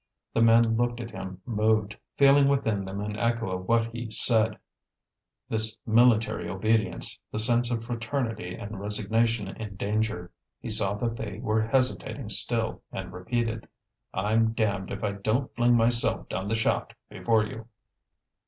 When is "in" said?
9.47-9.75